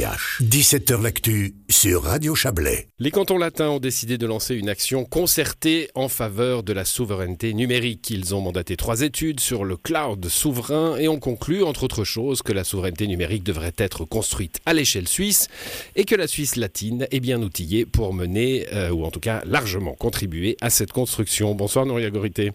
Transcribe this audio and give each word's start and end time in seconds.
17h 0.00 1.02
L'actu 1.02 1.54
sur 1.68 2.04
Radio 2.04 2.34
Chablais. 2.34 2.88
Les 2.98 3.10
cantons 3.10 3.36
latins 3.36 3.68
ont 3.68 3.80
décidé 3.80 4.16
de 4.16 4.26
lancer 4.26 4.54
une 4.54 4.70
action 4.70 5.04
concertée 5.04 5.90
en 5.94 6.08
faveur 6.08 6.62
de 6.62 6.72
la 6.72 6.86
souveraineté 6.86 7.52
numérique. 7.52 8.08
Ils 8.08 8.34
ont 8.34 8.40
mandaté 8.40 8.78
trois 8.78 9.02
études 9.02 9.40
sur 9.40 9.62
le 9.62 9.76
cloud 9.76 10.26
souverain 10.28 10.96
et 10.96 11.06
ont 11.08 11.18
conclu, 11.18 11.62
entre 11.62 11.84
autres 11.84 12.04
choses, 12.04 12.40
que 12.40 12.54
la 12.54 12.64
souveraineté 12.64 13.06
numérique 13.08 13.44
devrait 13.44 13.74
être 13.76 14.06
construite 14.06 14.60
à 14.64 14.72
l'échelle 14.72 15.06
suisse 15.06 15.48
et 15.96 16.04
que 16.04 16.14
la 16.14 16.26
Suisse 16.26 16.56
latine 16.56 17.06
est 17.10 17.20
bien 17.20 17.42
outillée 17.42 17.84
pour 17.84 18.14
mener, 18.14 18.68
euh, 18.72 18.88
ou 18.90 19.04
en 19.04 19.10
tout 19.10 19.20
cas 19.20 19.42
largement 19.44 19.92
contribuer 19.92 20.56
à 20.62 20.70
cette 20.70 20.92
construction. 20.92 21.54
Bonsoir 21.54 21.84
Noria 21.84 22.08
Gorité. 22.08 22.52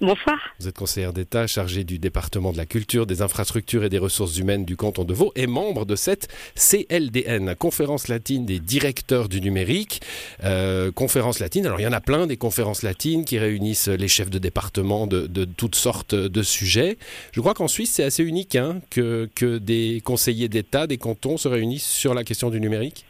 Bonsoir. 0.00 0.38
Vous 0.58 0.66
êtes 0.66 0.76
conseillère 0.76 1.12
d'État 1.12 1.46
chargée 1.46 1.84
du 1.84 2.00
département 2.00 2.52
de 2.52 2.56
la 2.56 2.66
culture, 2.66 3.06
des 3.06 3.22
infrastructures 3.22 3.84
et 3.84 3.88
des 3.88 3.98
ressources 3.98 4.36
humaines 4.38 4.64
du 4.64 4.76
canton 4.76 5.04
de 5.04 5.14
Vaud 5.14 5.32
et 5.36 5.46
membre 5.46 5.86
de 5.86 5.94
cette 5.94 6.28
CLDN, 6.56 7.54
Conférence 7.54 8.08
latine 8.08 8.44
des 8.44 8.58
directeurs 8.58 9.28
du 9.28 9.40
numérique. 9.40 10.02
Euh, 10.42 10.90
conférence 10.90 11.38
latine, 11.38 11.66
alors 11.66 11.78
il 11.78 11.84
y 11.84 11.86
en 11.86 11.92
a 11.92 12.00
plein 12.00 12.26
des 12.26 12.36
conférences 12.36 12.82
latines 12.82 13.24
qui 13.24 13.38
réunissent 13.38 13.88
les 13.88 14.08
chefs 14.08 14.30
de 14.30 14.38
département 14.38 15.06
de, 15.06 15.44
toutes 15.44 15.76
sortes 15.76 16.14
de 16.14 16.42
sujets. 16.42 16.98
Je 17.32 17.40
crois 17.40 17.54
qu'en 17.54 17.68
Suisse 17.68 17.92
c'est 17.92 18.04
assez 18.04 18.24
unique 18.24 18.56
hein, 18.56 18.80
que, 18.90 19.30
que 19.36 19.58
des 19.58 20.02
conseillers 20.04 20.48
d'État, 20.48 20.88
des 20.88 20.98
cantons 20.98 21.36
se 21.36 21.46
réunissent 21.46 21.86
sur 21.86 22.14
la 22.14 22.24
question 22.24 22.50
du 22.50 22.60
numérique? 22.60 23.04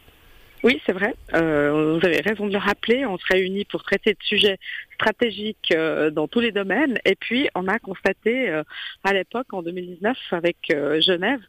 Oui, 0.65 0.81
c'est 0.87 0.93
vrai. 0.93 1.15
Euh, 1.35 1.99
vous 1.99 2.07
avez 2.07 2.23
raison 2.23 2.47
de 2.47 2.53
le 2.53 2.59
rappeler. 2.59 3.05
On 3.05 3.19
se 3.19 3.27
réunit 3.29 3.67
pour 3.67 3.83
traiter 3.83 4.15
de 4.15 4.23
sujets 4.23 4.59
stratégiques 4.95 5.75
euh, 5.75 6.11
dans 6.11 6.27
tous 6.27 6.41
les 6.41 6.53
domaines. 6.53 6.99
Et 7.05 7.17
puis, 7.17 7.51
on 7.55 7.69
a 7.69 7.79
constaté 7.79 8.49
euh, 8.49 8.63
à 9.05 9.13
l'époque, 9.13 9.53
en 9.53 9.63
2019, 9.63 10.17
avec 10.31 10.57
euh, 10.71 11.03
Genève, 11.03 11.41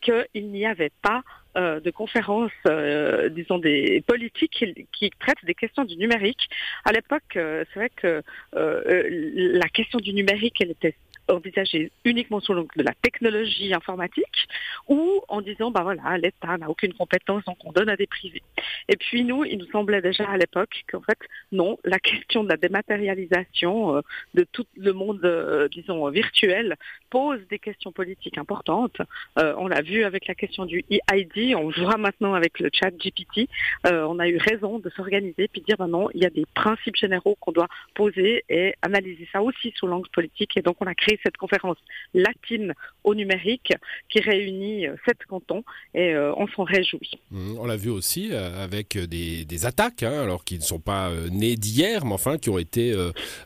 qu'il 0.00 0.50
n'y 0.50 0.66
avait 0.66 0.90
pas 1.02 1.22
euh, 1.56 1.78
de 1.78 1.92
conférences, 1.92 2.50
euh, 2.66 3.28
disons 3.28 3.58
des 3.58 4.02
politiques 4.08 4.50
qui, 4.50 4.88
qui, 4.92 5.10
traitent 5.20 5.44
des 5.44 5.54
questions 5.54 5.84
du 5.84 5.96
numérique. 5.96 6.48
À 6.84 6.90
l'époque, 6.90 7.22
c'est 7.32 7.74
vrai 7.76 7.90
que 7.94 8.22
la 8.52 9.68
question 9.68 10.00
du 10.00 10.12
numérique, 10.12 10.60
elle 10.60 10.72
était 10.72 10.96
envisagée 11.28 11.90
uniquement 12.04 12.40
sous 12.40 12.52
l'angle 12.52 12.76
de 12.76 12.82
la 12.82 12.92
technologie 13.02 13.72
informatique 13.74 14.48
ou 14.88 15.22
en 15.28 15.40
disant 15.40 15.70
bah 15.70 15.82
voilà 15.82 16.18
l'État 16.18 16.56
n'a 16.58 16.68
aucune 16.68 16.92
compétence 16.92 17.44
donc 17.44 17.56
on 17.64 17.72
donne 17.72 17.88
à 17.88 17.96
des 17.96 18.06
privés. 18.06 18.42
Et 18.88 18.96
puis 18.96 19.24
nous 19.24 19.44
il 19.44 19.58
nous 19.58 19.66
semblait 19.66 20.02
déjà 20.02 20.24
à 20.24 20.36
l'époque 20.36 20.84
qu'en 20.90 21.00
fait 21.00 21.18
non 21.52 21.78
la 21.84 21.98
question 21.98 22.44
de 22.44 22.48
la 22.48 22.56
dématérialisation 22.56 23.96
euh, 23.96 24.00
de 24.34 24.46
tout 24.52 24.66
le 24.76 24.92
monde 24.92 25.20
euh, 25.24 25.68
disons 25.68 26.08
virtuel 26.10 26.76
pose 27.10 27.40
des 27.48 27.58
questions 27.58 27.92
politiques 27.92 28.38
importantes. 28.38 28.98
Euh, 29.38 29.54
on 29.58 29.68
l'a 29.68 29.82
vu 29.82 30.04
avec 30.04 30.26
la 30.26 30.34
question 30.34 30.66
du 30.66 30.84
EID, 30.90 31.54
on 31.56 31.70
voit 31.70 31.96
maintenant 31.96 32.34
avec 32.34 32.58
le 32.58 32.70
chat 32.72 32.90
GPT. 32.90 33.48
On 33.84 34.18
a 34.18 34.28
eu 34.28 34.38
raison 34.38 34.78
de 34.78 34.90
s'organiser 34.90 35.48
puis 35.48 35.60
de 35.60 35.66
dire 35.66 35.76
bah 35.78 35.86
non 35.86 36.08
il 36.14 36.22
y 36.22 36.26
a 36.26 36.30
des 36.30 36.46
principes 36.54 36.96
généraux 36.96 37.36
qu'on 37.40 37.52
doit 37.52 37.68
poser 37.94 38.44
et 38.48 38.74
analyser 38.82 39.28
ça 39.32 39.42
aussi 39.42 39.72
sous 39.76 39.86
l'angle 39.86 40.08
politique 40.10 40.56
et 40.56 40.62
donc 40.62 40.76
on 40.80 40.86
a 40.86 40.94
créé 40.94 41.13
cette 41.22 41.36
conférence 41.36 41.78
latine 42.12 42.74
au 43.02 43.14
numérique 43.14 43.72
qui 44.08 44.20
réunit 44.20 44.86
euh, 44.86 44.94
sept 45.06 45.18
cantons 45.28 45.64
et 45.94 46.12
euh, 46.12 46.32
on 46.36 46.46
s'en 46.48 46.64
réjouit. 46.64 47.12
Mmh, 47.30 47.58
on 47.58 47.66
l'a 47.66 47.76
vu 47.76 47.90
aussi 47.90 48.30
euh, 48.32 48.62
avec 48.62 48.96
des, 48.96 49.44
des 49.44 49.66
attaques, 49.66 50.02
hein, 50.02 50.22
alors 50.22 50.44
qui 50.44 50.56
ne 50.56 50.62
sont 50.62 50.80
pas 50.80 51.10
nées 51.30 51.56
d'hier, 51.56 52.04
mais 52.04 52.12
enfin 52.12 52.38
qui 52.38 52.50
ont 52.50 52.58
été 52.58 52.94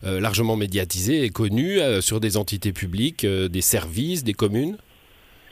largement 0.02 0.56
médiatisées 0.56 1.24
et 1.24 1.30
connues 1.30 1.78
sur 2.00 2.20
des 2.20 2.36
entités 2.36 2.72
publiques, 2.72 3.26
des 3.26 3.60
services, 3.60 4.24
des 4.24 4.34
communes? 4.34 4.76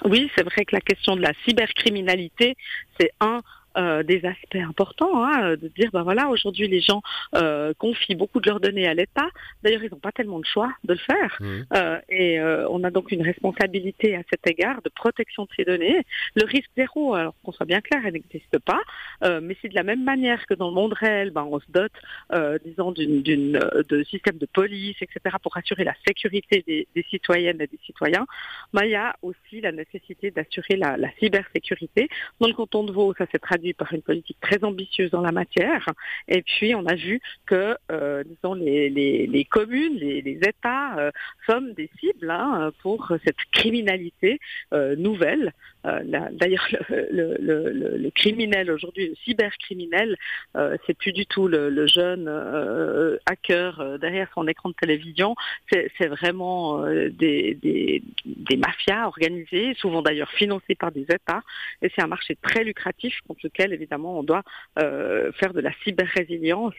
Oui, 0.05 0.31
c'est 0.37 0.45
vrai 0.45 0.65
que 0.65 0.75
la 0.75 0.81
question 0.81 1.17
de 1.17 1.23
la 1.23 1.33
cybercriminalité, 1.45 2.57
c'est 2.99 3.11
un 3.21 3.43
euh, 3.77 4.03
des 4.03 4.25
aspects 4.25 4.57
importants, 4.57 5.25
hein, 5.25 5.57
de 5.57 5.69
dire 5.69 5.91
ben 5.93 6.03
voilà 6.03 6.29
aujourd'hui 6.29 6.69
les 6.69 6.81
gens 6.81 7.03
euh, 7.35 7.73
confient 7.79 8.15
beaucoup 8.15 8.41
de 8.41 8.49
leurs 8.49 8.61
données 8.61 8.87
à 8.87 8.95
l'État. 8.95 9.29
D'ailleurs 9.63 9.83
ils 9.85 9.91
n'ont 9.91 9.99
pas 9.99 10.13
tellement 10.13 10.41
de 10.41 10.47
choix 10.47 10.73
de 10.85 10.95
le 10.95 10.99
faire 10.99 11.37
Mmh. 11.41 11.63
euh, 11.75 11.99
et 12.09 12.41
euh, 12.41 12.69
on 12.71 12.83
a 12.85 12.91
donc 12.91 13.13
une 13.13 13.23
responsabilité 13.23 14.17
à 14.17 14.23
cet 14.31 14.47
égard 14.47 14.81
de 14.83 14.89
protection 14.89 15.45
de 15.45 15.49
ces 15.57 15.65
données. 15.65 16.03
Le 16.35 16.45
risque 16.45 16.71
zéro, 16.77 17.15
alors 17.15 17.35
qu'on 17.43 17.53
soit 17.53 17.67
bien 17.67 17.81
clair, 17.81 18.01
elle 18.05 18.15
n'existe 18.15 18.59
pas, 18.61 18.81
euh, 19.25 19.41
mais 19.43 19.57
c'est 19.61 19.69
de 19.69 19.75
la 19.75 19.83
même 19.83 20.05
manière 20.05 20.47
que 20.47 20.55
dans 20.55 20.69
le 20.69 20.75
monde 20.75 20.93
réel, 20.93 21.31
ben 21.31 21.47
on 21.51 21.61
se 21.61 21.67
dote, 21.69 21.93
euh, 22.33 22.59
disons 22.65 22.93
d'une 22.93 23.23
d'une 23.23 23.57
euh, 23.57 23.83
de 23.89 24.03
systèmes 24.05 24.39
de 24.39 24.47
police, 24.47 24.97
etc. 25.01 25.37
pour 25.43 25.57
assurer 25.57 25.85
la 25.85 25.95
sécurité 26.07 26.65
des, 26.67 26.87
des 26.95 27.03
citoyennes 27.05 27.61
et 27.61 27.67
des 27.67 27.79
citoyens. 27.85 28.27
Ben, 28.73 28.85
il 28.85 28.91
y 28.91 28.97
a 28.97 29.17
aussi 29.23 29.61
la 29.61 29.73
nécessité 29.73 30.31
d'assurer 30.31 30.77
la, 30.77 30.97
la 30.97 31.11
cybersécurité. 31.19 32.09
Dans 32.41 32.49
le 32.49 32.55
canton 32.55 32.85
de 32.85 32.93
Vaud, 32.93 33.15
ça 33.17 33.27
s'est 33.31 33.39
traduit 33.39 33.66
par 33.75 33.93
une 33.93 34.03
politique 34.03 34.39
très 34.41 34.63
ambitieuse 34.65 35.11
dans 35.11 35.21
la 35.21 35.33
matière. 35.33 35.89
Et 36.29 36.43
puis, 36.43 36.75
on 36.75 36.87
a 36.87 36.95
vu 36.95 37.21
que, 37.47 37.77
euh, 37.91 38.23
les, 38.55 39.47
communes, 39.51 39.97
les, 39.97 40.39
États 40.43 40.99
euh, 40.99 41.11
sommes 41.47 41.73
des 41.75 41.91
cibles 42.01 42.31
hein, 42.31 42.73
pour 42.83 43.13
cette 43.25 43.37
criminalité 43.53 44.39
euh, 44.73 44.97
nouvelle. 44.97 45.53
D'ailleurs, 45.85 46.67
le, 46.91 48.11
criminel 48.11 48.73
aujourd'hui, 48.73 49.09
le 49.11 49.15
cybercriminel, 49.25 50.17
c'est 50.85 50.99
plus 50.99 51.13
du 51.13 51.27
tout 51.27 51.47
le, 51.47 51.87
jeune 51.87 52.29
hacker 53.27 53.97
derrière 54.01 54.29
son 54.35 54.49
écran 54.49 54.71
de 54.71 54.75
télévision. 54.75 55.37
C'est 55.71 56.09
vraiment 56.09 56.85
des, 56.89 58.03
mafias 58.57 59.07
organisées, 59.07 59.75
souvent 59.75 60.03
d'ailleurs 60.03 60.33
financées 60.33 60.75
par 60.75 60.91
des 60.91 61.03
États. 61.03 61.43
Et 61.83 61.91
c'est 61.95 62.03
un 62.03 62.09
marché 62.09 62.37
très 62.43 62.65
lucratif 62.65 63.21
évidemment, 63.73 64.19
on 64.19 64.23
doit 64.23 64.43
euh, 64.79 65.33
faire 65.33 65.53
de 65.55 65.61
la 65.61 65.71
cyber-résilience. 65.85 66.75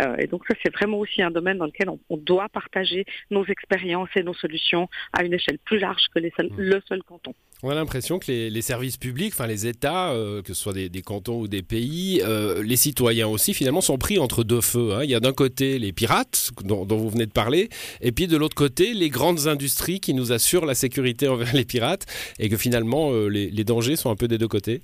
Euh, 0.00 0.16
et 0.18 0.26
donc 0.26 0.42
ça, 0.48 0.54
c'est 0.62 0.72
vraiment 0.74 0.98
aussi 0.98 1.22
un 1.22 1.30
domaine 1.30 1.58
dans 1.58 1.66
lequel 1.66 1.88
on, 1.88 1.98
on 2.10 2.16
doit 2.16 2.48
partager 2.48 3.04
nos 3.30 3.44
expériences 3.46 4.08
et 4.16 4.22
nos 4.22 4.34
solutions 4.34 4.88
à 5.12 5.24
une 5.24 5.32
échelle 5.34 5.58
plus 5.58 5.78
large 5.78 6.04
que 6.14 6.18
les 6.18 6.32
seuls- 6.36 6.44
Mmh. 6.44 6.60
le 6.60 6.82
seul 6.88 7.02
canton. 7.02 7.34
On 7.62 7.70
a 7.70 7.74
l'impression 7.74 8.18
que 8.18 8.26
les, 8.30 8.50
les 8.50 8.60
services 8.60 8.98
publics, 8.98 9.32
enfin 9.32 9.46
les 9.46 9.66
États, 9.66 10.10
euh, 10.12 10.42
que 10.42 10.48
ce 10.48 10.62
soit 10.62 10.74
des, 10.74 10.90
des 10.90 11.00
cantons 11.00 11.40
ou 11.40 11.48
des 11.48 11.62
pays, 11.62 12.20
euh, 12.22 12.62
les 12.62 12.76
citoyens 12.76 13.26
aussi, 13.28 13.54
finalement, 13.54 13.80
sont 13.80 13.96
pris 13.96 14.18
entre 14.18 14.44
deux 14.44 14.60
feux. 14.60 14.92
hein. 14.92 15.00
Il 15.04 15.10
y 15.10 15.14
a 15.14 15.20
d'un 15.20 15.32
côté 15.32 15.78
les 15.78 15.92
pirates, 15.92 16.50
dont, 16.62 16.84
dont 16.84 16.98
vous 16.98 17.08
venez 17.08 17.24
de 17.24 17.32
parler, 17.32 17.70
et 18.02 18.12
puis 18.12 18.26
de 18.26 18.36
l'autre 18.36 18.54
côté, 18.54 18.92
les 18.92 19.08
grandes 19.08 19.46
industries 19.46 20.00
qui 20.00 20.12
nous 20.12 20.32
assurent 20.32 20.66
la 20.66 20.74
sécurité 20.74 21.26
envers 21.28 21.54
les 21.54 21.64
pirates, 21.64 22.04
et 22.38 22.50
que 22.50 22.56
finalement, 22.58 23.12
euh, 23.12 23.28
les, 23.28 23.48
les 23.50 23.64
dangers 23.64 23.96
sont 23.96 24.10
un 24.10 24.16
peu 24.16 24.28
des 24.28 24.36
deux 24.36 24.48
côtés. 24.48 24.82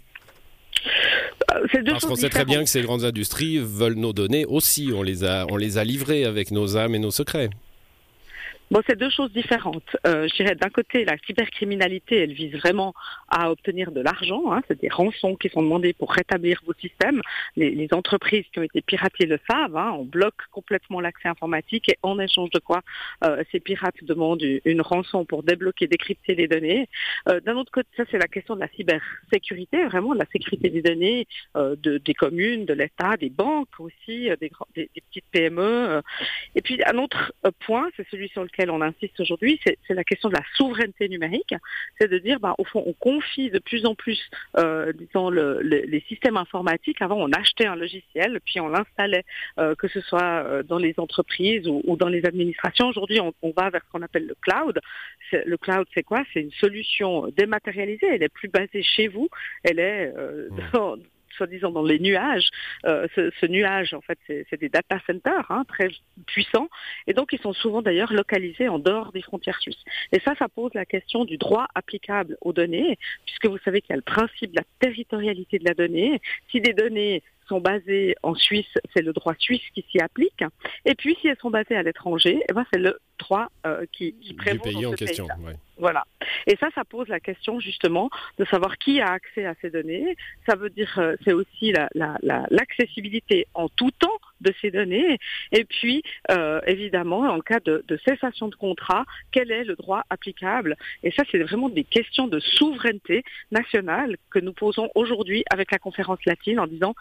C'est 1.73 1.83
deux 1.83 1.93
Parce 1.93 2.05
qu'on 2.05 2.17
sait 2.17 2.29
très 2.29 2.45
bien 2.45 2.63
que 2.63 2.71
ces 2.71 2.83
grandes 2.83 3.05
industries 3.05 3.59
veulent 3.59 3.95
nos 3.95 4.13
données 4.13 4.45
aussi. 4.47 4.91
On 4.95 5.03
les 5.03 5.25
a, 5.25 5.47
on 5.51 5.57
les 5.57 5.79
a 5.79 5.85
livrées 5.85 6.25
avec 6.25 6.51
nos 6.51 6.77
âmes 6.77 6.95
et 6.95 6.99
nos 6.99 7.11
secrets. 7.11 7.51
Bon, 8.71 8.81
c'est 8.87 8.97
deux 8.97 9.11
choses 9.11 9.33
différentes. 9.33 9.97
Euh, 10.07 10.29
je 10.29 10.37
dirais 10.37 10.55
d'un 10.55 10.69
côté, 10.69 11.05
la 11.05 11.17
cybercriminalité, 11.27 12.19
elle 12.19 12.33
vise 12.33 12.55
vraiment 12.55 12.95
à 13.29 13.51
obtenir 13.51 13.91
de 13.91 14.01
l'argent. 14.01 14.53
Hein, 14.53 14.63
c'est 14.69 14.81
des 14.81 14.89
rançons 14.89 15.35
qui 15.35 15.49
sont 15.49 15.61
demandées 15.61 15.93
pour 15.93 16.13
rétablir 16.13 16.61
vos 16.65 16.75
systèmes. 16.75 17.21
Les, 17.57 17.71
les 17.73 17.89
entreprises 17.93 18.45
qui 18.53 18.61
ont 18.61 18.63
été 18.63 18.81
piratées 18.81 19.27
le 19.27 19.41
savent. 19.51 19.77
Hein, 19.77 19.93
on 19.99 20.05
bloque 20.05 20.43
complètement 20.53 21.01
l'accès 21.01 21.27
informatique 21.27 21.89
et 21.89 21.99
en 22.05 22.21
échange 22.21 22.51
de 22.51 22.61
quoi 22.61 22.83
euh, 23.25 23.43
ces 23.51 23.59
pirates 23.59 24.05
demandent 24.05 24.43
une, 24.43 24.61
une 24.65 24.83
rançon 24.83 25.25
pour 25.25 25.43
débloquer, 25.43 25.89
décrypter 25.89 26.37
les 26.37 26.47
données. 26.47 26.89
Euh, 27.29 27.41
D'un 27.41 27.57
autre 27.57 27.73
côté, 27.73 27.89
ça 27.97 28.05
c'est 28.09 28.19
la 28.19 28.29
question 28.29 28.55
de 28.55 28.61
la 28.61 28.69
cybersécurité, 28.69 29.85
vraiment 29.87 30.15
de 30.15 30.21
la 30.21 30.27
sécurité 30.27 30.71
des 30.71 30.83
données 30.83 31.27
euh, 31.57 31.75
de, 31.75 31.99
des 31.99 32.15
communes, 32.15 32.67
de 32.67 32.75
l'État, 32.75 33.17
des 33.17 33.31
banques 33.31 33.81
aussi, 33.81 34.31
euh, 34.31 34.37
des, 34.41 34.53
des, 34.77 34.89
des 34.95 35.01
petites 35.01 35.25
PME. 35.33 36.03
Et 36.55 36.63
puis 36.63 36.81
un 36.85 36.99
autre 36.99 37.33
euh, 37.47 37.51
point, 37.67 37.89
c'est 37.97 38.07
celui 38.11 38.29
sur 38.29 38.45
lequel 38.45 38.60
on 38.69 38.83
insiste 38.83 39.19
aujourd'hui, 39.21 39.59
c'est 39.65 39.95
la 39.95 40.05
question 40.05 40.29
de 40.29 40.35
la 40.35 40.43
souveraineté 40.57 41.09
numérique. 41.09 41.55
C'est 41.99 42.09
de 42.09 42.19
dire, 42.19 42.41
bah, 42.41 42.55
au 42.59 42.65
fond, 42.65 42.83
on 42.85 42.93
confie 42.93 43.49
de 43.51 43.59
plus 43.61 43.87
en 43.87 43.95
plus, 43.95 44.21
euh, 44.59 44.93
disons, 44.93 45.31
le, 45.31 45.61
le- 45.63 45.85
les 45.87 46.01
systèmes 46.09 46.37
informatiques. 46.37 47.01
Avant, 47.01 47.17
on 47.17 47.31
achetait 47.33 47.67
un 47.67 47.77
logiciel, 47.77 48.41
puis 48.45 48.61
on 48.61 48.69
l'installait, 48.69 49.25
euh, 49.59 49.75
que 49.77 49.89
ce 49.89 50.01
soit 50.01 50.43
euh, 50.45 50.63
dans 50.65 50.79
les 50.79 50.95
entreprises 50.99 51.67
ou, 51.69 51.81
ou 51.85 51.97
dans 51.97 52.09
les 52.09 52.27
administrations. 52.27 52.89
Aujourd'hui, 52.89 53.21
on, 53.21 53.33
on 53.43 53.53
va 53.57 53.71
vers 53.71 53.83
ce 53.87 53.91
qu'on 53.93 54.03
appelle 54.03 54.27
le 54.27 54.35
cloud. 54.43 54.81
Le 55.33 55.57
cloud, 55.57 55.87
c'est 55.95 56.03
quoi? 56.03 56.25
C'est 56.35 56.41
une 56.41 56.51
solution 56.51 57.29
dématérialisée. 57.37 58.07
Elle 58.11 58.23
est 58.25 58.29
plus 58.29 58.49
basée 58.49 58.83
chez 58.83 59.07
vous. 59.07 59.29
Elle 59.63 59.79
est 59.79 60.13
euh, 60.17 60.49
Mmh. 60.51 60.57
dans- 60.73 60.97
soi-disant 61.37 61.71
dans 61.71 61.83
les 61.83 61.99
nuages. 61.99 62.49
Euh, 62.85 63.07
ce, 63.15 63.47
nuage, 63.47 63.95
en 63.95 64.01
fait, 64.01 64.19
c'est 64.27 64.47
c'est 64.51 64.61
des 64.61 64.69
data 64.69 64.99
centers 65.07 65.51
hein, 65.51 65.65
très 65.69 65.89
puissants, 66.27 66.69
et 67.07 67.15
donc 67.15 67.33
ils 67.33 67.41
sont 67.41 67.53
souvent 67.53 67.83
d'ailleurs 67.83 68.13
localisés 68.13 68.69
en 68.69 68.79
dehors 68.79 69.13
des 69.13 69.23
frontières 69.23 69.61
suisses. 69.61 69.85
Et 70.13 70.21
ça, 70.21 70.35
ça 70.39 70.49
pose 70.49 70.73
la 70.75 70.85
question 70.85 71.25
du 71.25 71.37
droit 71.37 71.67
applicable 71.75 72.37
aux 72.41 72.53
données, 72.53 72.99
puisque 73.27 73.47
vous 73.47 73.59
savez 73.65 73.81
qu'il 73.81 73.91
y 73.91 73.95
a 73.95 73.97
le 73.97 74.03
principe 74.03 74.51
de 74.51 74.57
la 74.57 74.65
territorialité 74.79 75.59
de 75.59 75.65
la 75.65 75.75
donnée. 75.75 76.21
Si 76.51 76.61
des 76.61 76.73
données 76.73 77.23
sont 77.51 77.61
basées 77.61 78.15
en 78.23 78.35
Suisse, 78.35 78.73
c'est 78.95 79.03
le 79.03 79.13
droit 79.13 79.35
suisse 79.39 79.63
qui 79.75 79.83
s'y 79.91 80.01
applique. 80.01 80.43
Et 80.85 80.95
puis, 80.95 81.17
si 81.21 81.29
elles 81.29 81.37
sont 81.45 81.51
basées 81.51 81.77
à 81.77 81.83
l'étranger, 81.83 82.35
eh 82.49 82.53
ben, 82.53 82.65
c'est 82.73 82.79
le 82.79 82.99
droit 83.19 83.49
euh, 83.67 83.85
qui, 83.93 84.15
qui 84.23 84.33
prévaut 84.35 84.63
du 84.65 84.73
pays 84.73 84.83
dans 84.83 84.93
en 84.93 84.95
question. 84.95 85.27
ouais. 85.47 85.57
Voilà. 85.77 86.05
Et 86.47 86.57
ça, 86.61 86.69
ça 86.75 86.85
pose 86.85 87.09
la 87.09 87.21
question 87.21 87.59
justement 87.59 88.09
de 88.39 88.45
savoir 88.45 88.79
qui 88.79 89.01
a 89.01 89.09
accès 89.13 89.45
à 89.47 89.55
ces 89.61 89.71
données. 89.71 90.17
Ça 90.49 90.55
veut 90.57 90.71
dire, 90.71 90.93
euh, 90.99 91.17
c'est 91.25 91.33
aussi 91.33 91.73
la- 91.73 91.89
la- 91.95 92.19
la- 92.23 92.47
l'accessibilité 92.51 93.47
en 93.55 93.69
tout 93.69 93.91
temps 93.99 94.19
de 94.41 94.53
ces 94.61 94.71
données. 94.71 95.19
Et 95.53 95.65
puis, 95.65 96.03
euh, 96.31 96.61
évidemment, 96.67 97.21
en 97.21 97.41
cas 97.41 97.61
de, 97.61 97.85
de 97.87 97.99
cessation 98.07 98.49
de 98.49 98.55
contrat, 98.55 99.05
quel 99.33 99.51
est 99.51 99.65
le 99.65 99.77
droit 99.77 100.05
applicable? 100.11 100.77
Et 101.03 101.11
ça, 101.11 101.23
c'est 101.31 101.39
vraiment 101.39 101.69
des 101.69 101.85
questions 101.85 102.29
de 102.29 102.41
souveraineté 102.41 103.25
nationale 103.51 104.17
que 104.31 104.39
nous 104.39 104.53
posons 104.53 104.91
aujourd'hui 104.95 105.45
avec 105.51 105.73
la 105.73 105.79
conférence 105.79 106.25
latine 106.27 106.61
en 106.61 106.67
disant, 106.67 106.95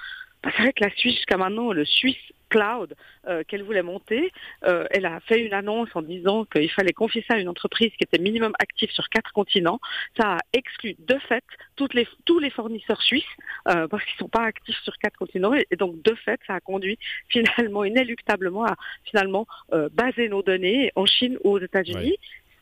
bah, 0.44 0.52
c'est 0.56 0.64
vrai 0.64 0.74
que 0.74 0.84
la 0.84 0.92
Suisse, 0.96 1.16
jusqu'à 1.16 1.38
maintenant, 1.38 1.72
le 1.74 1.86
Suisse 1.86 2.18
Cloud 2.50 2.96
euh, 3.28 3.44
qu'elle 3.48 3.64
voulait 3.64 3.84
monter, 3.84 4.32
euh, 4.66 4.86
elle 4.92 5.06
a 5.06 5.20
fait 5.22 5.46
une 5.46 5.54
annonce 5.54 5.90
en 5.94 6.02
disant 6.02 6.46
qu'il 6.46 6.70
fallait 6.72 6.94
confier 6.94 7.24
ça 7.28 7.36
à 7.36 7.40
une 7.40 7.50
entreprise 7.50 7.92
qui 7.92 8.04
était 8.04 8.20
minimum 8.20 8.54
active 8.60 8.90
sur 8.92 9.10
quatre 9.10 9.32
continents. 9.32 9.80
Ça 10.20 10.34
a 10.34 10.38
exclu 10.54 10.96
de 11.00 11.18
fait 11.28 11.44
tous 11.76 12.40
les 12.40 12.50
fournisseurs 12.50 13.02
suisses 13.02 13.24
euh, 13.68 13.88
parce 13.88 14.04
qu'ils 14.04 14.16
ne 14.16 14.20
sont 14.20 14.30
pas 14.30 14.44
actifs 14.44 14.80
sur 14.84 14.98
quatre 14.98 15.18
continents 15.18 15.54
et, 15.54 15.76
donc 15.76 16.02
de 16.02 16.14
fait 16.16 16.40
ça 16.48 16.56
a 16.56 16.60
conduit 16.60 16.98
finalement 17.30 17.84
inéluctablement 17.84 18.66
à 18.66 18.76
finalement 19.06 19.48
baser 19.92 20.30
nos 20.30 20.44
données 20.44 20.92
en 20.96 21.06
Chine 21.06 21.38
ou 21.44 21.52
aux 21.52 21.60
États-Unis. 21.60 22.18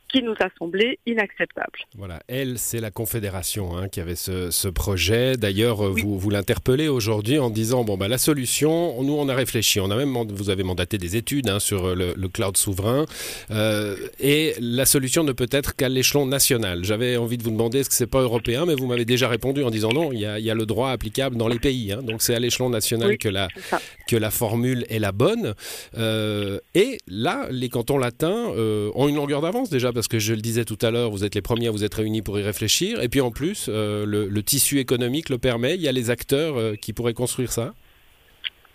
Qui 0.10 0.24
nous 0.24 0.34
a 0.40 0.48
semblé 0.58 1.00
inacceptable. 1.06 1.80
Voilà, 1.98 2.22
elle, 2.28 2.58
c'est 2.58 2.80
la 2.80 2.92
Confédération 2.92 3.78
hein, 3.78 3.90
qui 3.90 4.00
avait 4.00 4.16
ce, 4.16 4.52
ce 4.52 4.68
projet. 4.68 5.36
D'ailleurs, 5.38 5.86
euh, 5.86 5.92
Oui. 5.94 6.02
vous, 6.02 6.18
vous 6.18 6.30
l'interpellez 6.30 6.88
aujourd'hui 6.88 7.40
en 7.40 7.50
disant 7.50 7.84
bon, 7.84 7.98
bah, 7.98 8.08
la 8.08 8.18
solution, 8.18 9.02
nous, 9.04 9.14
on 9.14 9.28
a 9.30 9.36
réfléchi. 9.36 9.80
On 9.80 9.92
a 9.92 9.96
même, 9.98 10.16
vous 10.30 10.50
avez 10.50 10.64
mandaté 10.64 10.98
des 10.98 11.16
études 11.18 11.50
hein, 11.50 11.60
sur 11.60 11.96
le, 11.96 12.14
le 12.16 12.28
cloud 12.30 12.56
souverain. 12.58 13.06
Euh, 13.52 13.96
et 14.20 14.54
la 14.60 14.86
solution 14.86 15.24
ne 15.24 15.32
peut 15.34 15.50
être 15.52 15.76
qu'à 15.76 15.90
l'échelon 15.90 16.26
national. 16.26 16.84
J'avais 16.84 17.18
envie 17.18 17.38
de 17.38 17.44
vous 17.44 17.52
demander 17.52 17.80
est-ce 17.80 17.90
que 17.90 17.96
c'est 17.96 18.08
pas 18.08 18.22
européen, 18.22 18.66
mais 18.66 18.76
vous 18.76 18.88
m'avez 18.88 19.06
déjà 19.06 19.28
répondu 19.28 19.64
en 19.64 19.70
disant 19.70 19.92
non, 19.92 20.12
il 20.14 20.20
y 20.20 20.26
a, 20.26 20.40
il 20.40 20.46
y 20.46 20.50
a 20.52 20.56
le 20.56 20.66
droit 20.66 20.90
applicable 20.92 21.36
dans 21.38 21.48
les 21.48 21.60
pays. 21.60 21.92
hein. 21.92 22.02
donc 22.02 22.22
c'est 22.22 22.34
à 22.36 22.40
l'échelon 22.40 22.70
national 22.70 23.10
Oui. 23.10 23.18
que, 23.18 23.30
la, 23.30 23.48
que 24.08 24.16
la 24.16 24.32
formule 24.32 24.86
est 24.90 25.00
la 25.00 25.12
bonne. 25.12 25.54
Euh, 25.98 26.60
et 26.76 27.00
là, 27.08 27.48
les 27.52 27.70
cantons 27.70 27.98
latins 27.98 28.52
euh, 28.56 28.90
ont 28.96 29.08
une 29.08 29.16
longueur 29.16 29.42
d'avance 29.42 29.70
déjà, 29.70 29.92
parce 29.98 30.08
que 30.08 30.20
je 30.20 30.36
le 30.36 30.42
disais 30.42 30.64
tout 30.64 30.78
à 30.84 30.92
l'heure, 30.92 31.10
vous 31.10 31.24
êtes 31.24 31.34
les 31.34 31.42
premiers 31.42 31.70
à 31.70 31.72
vous 31.72 31.84
être 31.84 31.96
réunis 31.96 32.22
pour 32.22 32.38
y 32.38 32.44
réfléchir. 32.44 33.02
Et 33.02 33.10
puis 33.10 33.20
en 33.20 33.32
plus, 33.32 33.66
euh, 33.68 34.06
le, 34.06 34.44
tissu 34.44 34.78
économique 34.78 35.30
le 35.30 35.40
permet. 35.40 35.74
Il 35.74 35.82
y 35.82 35.88
a 35.88 35.92
les 35.92 36.12
acteurs 36.12 36.56
euh, 36.56 36.76
qui 36.76 36.94
pourraient 36.94 37.16
construire 37.16 37.52
ça. 37.52 37.74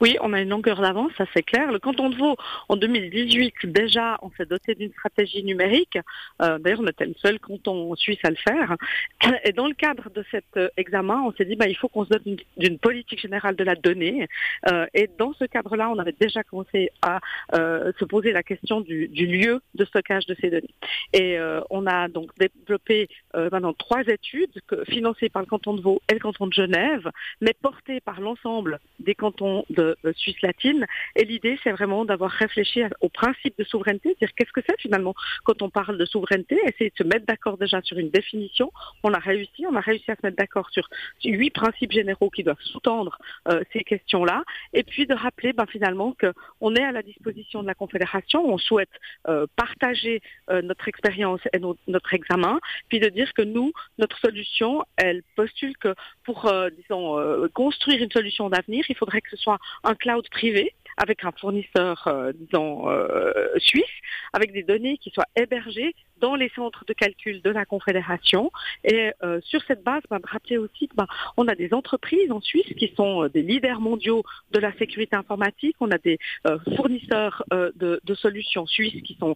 Oui, 0.03 0.17
on 0.21 0.33
a 0.33 0.41
une 0.41 0.49
longueur 0.49 0.81
d'avance, 0.81 1.13
ça 1.17 1.27
c'est 1.33 1.45
clair. 1.45 1.71
Le 1.71 1.79
canton 1.79 2.11
de 2.11 2.17
Vaud, 2.17 2.35
en 2.69 2.75
2018, 2.75 3.55
déjà, 3.67 4.19
on 4.23 4.33
s'est 4.33 4.47
doté 4.47 4.75
d'une 4.75 4.91
stratégie 4.91 5.45
numérique. 5.45 5.97
Euh, 6.43 6.59
D'ailleurs, 6.59 6.81
on 6.81 6.89
était 6.89 7.07
le 7.07 7.15
seul 7.23 7.39
canton 7.39 7.95
suisse 7.95 8.19
à 8.25 8.31
le 8.31 8.37
faire. 8.37 8.75
Et 9.45 9.53
dans 9.53 9.69
le 9.69 9.75
cadre 9.75 10.11
de 10.11 10.25
cet 10.33 10.57
euh, 10.57 10.69
examen, 10.77 11.23
on 11.25 11.33
s'est 11.35 11.45
dit, 11.45 11.55
bah, 11.55 11.69
il 11.69 11.77
faut 11.77 11.87
qu'on 11.87 12.05
se 12.05 12.11
dote 12.11 12.25
d'une- 12.57 12.79
politique 12.81 13.21
générale 13.21 13.55
de 13.55 13.63
la 13.63 13.77
donnée. 13.77 14.27
Euh, 14.69 14.87
et 14.93 15.09
dans 15.19 15.35
ce 15.35 15.45
cadre-là, 15.45 15.89
on 15.91 15.99
avait 16.01 16.17
déjà 16.19 16.43
commencé 16.43 16.91
à 17.01 17.21
se 17.53 18.05
poser 18.05 18.33
la 18.33 18.43
question 18.43 18.81
du, 18.81 19.07
du 19.07 19.27
lieu 19.27 19.61
de 19.75 19.85
stockage 19.85 20.27
de 20.27 20.35
ces 20.41 20.51
données. 20.51 20.75
Et 21.13 21.39
on 21.71 21.87
a 21.87 22.09
donc 22.09 22.31
développé 22.39 23.09
maintenant 23.35 23.73
trois 23.75 24.03
études 24.03 24.61
financées 24.89 25.29
par 25.29 25.43
le 25.43 25.47
canton 25.47 25.75
de 25.75 25.83
Vaud 25.83 26.01
et 26.11 26.15
le 26.15 26.19
canton 26.19 26.47
de 26.47 26.53
Genève, 26.53 27.09
mais 27.41 27.53
portées 27.61 28.01
par 28.01 28.21
l'ensemble 28.21 28.81
des 28.99 29.15
cantons 29.15 29.65
de 29.71 29.92
Suisse 30.17 30.41
latine. 30.43 30.87
Et 31.17 31.25
l'idée, 31.25 31.59
c'est 31.63 31.73
vraiment 31.73 32.05
d'avoir 32.05 32.31
réfléchi 32.31 32.83
au 33.01 33.09
principe 33.09 33.57
de 33.59 33.65
souveraineté, 33.65 34.17
dire 34.21 34.31
qu'est-ce 34.35 34.53
que 34.53 34.61
c'est 34.67 34.81
finalement 34.81 35.15
quand 35.45 35.63
on 35.63 35.71
parle 35.71 35.99
de 35.99 36.05
souveraineté, 36.05 36.59
essayer 36.67 36.91
de 36.91 36.97
se 36.97 37.05
mettre 37.05 37.27
d'accord 37.27 37.59
déjà 37.59 37.81
sur 37.83 37.99
une 37.99 38.11
définition. 38.11 38.73
On 39.03 39.13
a 39.13 39.19
réussi, 39.19 39.67
on 39.71 39.77
a 39.77 39.81
réussi 39.81 40.11
à 40.11 40.17
se 40.17 40.21
mettre 40.23 40.37
d'accord 40.37 40.69
sur 40.71 40.89
huit 41.25 41.51
principes 41.51 41.93
généraux 41.93 42.31
qui 42.31 42.43
doivent 42.43 42.61
sous-tendre 42.61 43.19
euh, 43.49 43.63
ces 43.73 43.85
questions-là, 43.85 44.45
et 44.73 44.83
puis 44.83 45.07
de 45.07 45.15
rappeler 45.15 45.53
ben, 45.53 45.67
finalement 45.67 46.15
qu'on 46.21 46.75
est 46.75 46.85
à 46.85 46.93
la 46.93 47.03
disposition 47.03 47.63
de 47.63 47.67
la 47.67 47.75
Confédération, 47.75 48.45
on 48.53 48.59
souhaite 48.59 48.91
euh, 49.29 49.47
partager 49.57 50.21
euh, 50.51 50.63
notre 50.63 50.89
expérience 50.89 51.41
et 51.53 51.59
no- 51.59 51.77
notre 51.87 52.15
examen, 52.15 52.59
puis 52.89 53.01
de 53.01 53.09
dire 53.09 53.33
que 53.35 53.43
nous, 53.43 53.73
notre 53.99 54.19
solution, 54.19 54.85
elle 54.97 55.23
postule 55.37 55.77
que 55.79 55.95
pour, 56.25 56.47
euh, 56.47 56.71
disons, 56.71 57.19
euh, 57.19 57.49
construire 57.49 58.03
une 58.03 58.11
solution 58.11 58.49
d'avenir, 58.49 58.85
il 58.89 58.97
faudrait 58.97 59.21
que 59.21 59.31
ce 59.31 59.37
soit 59.37 59.59
un 59.85 59.95
cloud 59.95 60.29
privé 60.31 60.75
avec 60.97 61.25
un 61.25 61.33
fournisseur, 61.33 62.07
euh, 62.07 62.33
disons, 62.35 62.91
euh, 62.91 63.33
suisse, 63.59 63.85
avec 64.33 64.53
des 64.53 64.63
données 64.63 64.99
qui 64.99 65.11
soient 65.11 65.29
hébergées 65.37 65.95
dans 66.23 66.37
les 66.37 66.49
centres 66.51 66.85
de 66.87 66.95
calcul 66.95 67.43
de 67.43 67.51
la 67.51 67.67
Confédération. 67.67 68.51
Et 68.85 69.11
euh, 69.23 69.41
sur 69.43 69.61
cette 69.65 69.83
base, 69.83 70.03
de 70.11 70.19
rappeler 70.25 70.57
aussi 70.57 70.89
que 70.89 70.95
on 71.37 71.49
a 71.49 71.55
des 71.55 71.75
entreprises 71.75 72.31
en 72.31 72.41
Suisse 72.41 72.73
qui 72.79 72.95
sont 72.97 73.25
euh, 73.25 73.29
des 73.29 73.43
leaders 73.43 73.81
mondiaux 73.81 74.23
de 74.53 74.61
la 74.61 74.73
sécurité 74.79 75.17
informatique. 75.17 75.77
On 75.81 75.91
a 75.91 75.99
des 75.99 76.19
euh, 76.47 76.59
fournisseurs 76.77 77.45
de, 77.51 78.01
solutions 78.15 78.67
suisses 78.67 79.03
qui 79.03 79.17
sont 79.19 79.35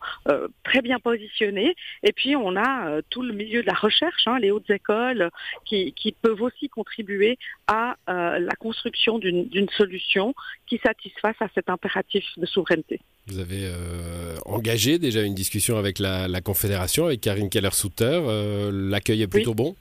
très 0.63 0.83
bien 0.83 1.01
positionnés. 1.01 1.75
Et 2.03 2.13
puis 2.13 2.37
on 2.37 2.55
a 2.57 3.01
tout 3.11 3.23
le 3.23 3.33
milieu 3.33 3.63
de 3.63 3.67
la 3.67 3.75
recherche, 3.75 4.29
hein, 4.29 4.39
les 4.39 4.51
hautes 4.51 4.71
écoles, 4.71 5.31
qui, 5.65 6.15
peuvent 6.23 6.43
aussi 6.43 6.69
contribuer 6.69 7.39
à 7.67 7.97
la 8.07 8.55
construction 8.61 9.19
d'une 9.19 9.69
solution 9.71 10.35
qui 10.67 10.79
satisfasse 10.79 11.41
à 11.41 11.49
cet 11.55 11.71
impératif 11.71 12.25
de 12.37 12.47
souveraineté. 12.47 13.01
Vous 13.29 13.41
avez 13.41 13.63
euh, 13.65 14.37
engagé 14.45 14.99
déjà 15.01 15.23
une 15.23 15.35
discussion 15.35 15.79
avec 15.79 15.99
la, 15.99 16.29
la 16.29 16.41
Confédération, 16.41 17.07
avec 17.07 17.21
Karine 17.21 17.49
Keller-Souter. 17.51 18.21
Euh, 18.25 18.71
L'accueil 18.73 19.23
est 19.23 19.27
plutôt 19.27 19.55
bon? 19.55 19.75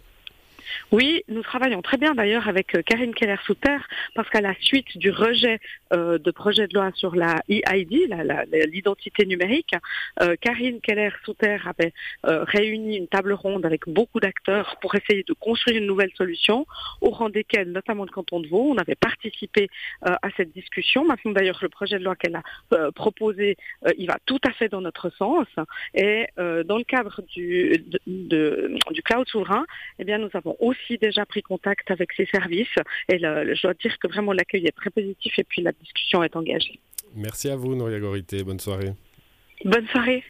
Oui, 0.92 1.24
nous 1.28 1.42
travaillons 1.42 1.82
très 1.82 1.98
bien 1.98 2.14
d'ailleurs 2.16 2.48
avec 2.48 2.76
euh, 2.76 2.82
Karine 2.82 3.14
Keller-Souter 3.14 3.78
parce 4.14 4.30
qu'à 4.30 4.42
la 4.42 4.54
suite 4.60 4.98
du 4.98 5.10
rejet 5.12 5.60
euh, 5.94 6.18
de 6.18 6.32
projet 6.32 6.68
de 6.68 6.74
loi 6.74 6.92
sur 6.96 7.16
la 7.16 7.42
EID, 7.50 8.10
l'identité 8.72 9.26
numérique, 9.26 9.72
euh, 10.22 10.36
Karine 10.40 10.82
Keller-Souter 10.82 11.58
avait 11.66 11.94
euh, 12.26 12.44
réuni 12.44 12.98
une 12.98 13.08
table 13.08 13.34
ronde 13.34 13.66
avec 13.66 13.88
beaucoup 13.88 14.20
d'acteurs 14.20 14.78
pour 14.82 14.96
essayer 14.96 15.24
de 15.24 15.34
construire 15.34 15.78
une 15.78 15.86
nouvelle 15.88 16.12
solution, 16.16 16.66
au 17.02 17.10
rang 17.10 17.30
desquels, 17.30 17.72
notamment 17.72 18.04
le 18.04 18.10
canton 18.12 18.40
de 18.40 18.48
Vaud, 18.48 18.72
on 18.72 18.78
avait 18.78 18.96
participé 18.96 19.70
euh, 20.08 20.16
à 20.22 20.30
cette 20.38 20.54
discussion. 20.54 21.06
Maintenant 21.06 21.32
d'ailleurs, 21.32 21.60
le 21.62 21.70
projet 21.70 22.00
de 22.00 22.04
loi 22.04 22.16
qu'elle 22.16 22.36
a 22.36 22.44
euh, 22.74 22.92
proposé, 22.92 23.58
il 23.98 24.08
va 24.08 24.18
tout 24.26 24.40
à 24.48 24.52
fait 24.52 24.70
dans 24.70 24.82
notre 24.82 25.10
sens. 25.12 25.48
Et 25.94 26.28
dans 26.38 26.78
le 26.78 26.84
cadre 26.84 27.22
du, 27.34 27.84
de- 28.08 28.76
du 28.92 29.02
cloud 29.04 29.28
souverain, 29.28 29.66
eh 30.00 30.04
bien, 30.04 30.18
nous 30.18 30.30
avons 30.34 30.55
aussi 30.60 30.98
déjà 30.98 31.26
pris 31.26 31.42
contact 31.42 31.90
avec 31.92 32.12
ces 32.14 32.26
services. 32.26 32.76
Et 33.10 33.18
le- 33.18 33.54
je 33.56 33.62
dois 33.62 33.74
dire 33.74 33.98
que 34.00 34.08
vraiment 34.08 34.34
l'accueil 34.34 34.66
est 34.66 34.76
très 34.76 34.90
positif 34.90 35.38
et 35.38 35.44
puis 35.44 35.62
la 35.62 35.72
discussion 35.72 36.24
est 36.24 36.36
engagée. 36.36 36.80
Merci 37.16 37.50
à 37.50 37.56
vous, 37.56 37.76
Nouria 37.76 38.00
Gorité. 38.00 38.44
Bonne 38.44 38.60
soirée. 38.60 38.92
Bonne 39.64 39.88
soirée. 39.88 40.24